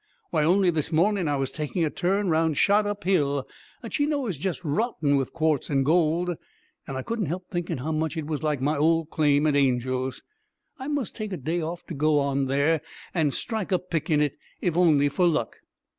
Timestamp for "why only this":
0.31-0.91